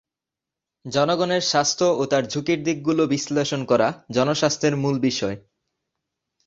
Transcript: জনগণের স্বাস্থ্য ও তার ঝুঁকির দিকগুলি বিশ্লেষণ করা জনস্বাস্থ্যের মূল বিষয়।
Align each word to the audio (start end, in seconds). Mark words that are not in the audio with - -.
জনগণের 0.85 1.41
স্বাস্থ্য 1.41 1.87
ও 1.97 2.03
তার 2.05 2.23
ঝুঁকির 2.27 2.59
দিকগুলি 2.63 3.03
বিশ্লেষণ 3.07 3.61
করা 3.65 3.87
জনস্বাস্থ্যের 4.11 4.73
মূল 4.75 4.95
বিষয়। 4.99 5.37